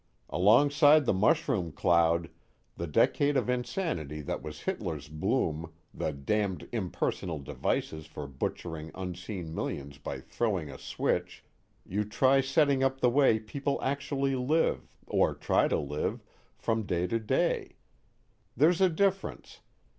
[0.31, 2.27] Alongside the mushroom cloud,
[2.75, 9.53] the decade of insanity that was Hitler's bloom, the damned impersonal devices for butchering unseen
[9.53, 11.43] millions by throwing a switch,
[11.85, 16.23] you try setting up the way people actually live, or try to live,
[16.57, 17.75] from day to day:
[18.57, 19.59] there's a difference.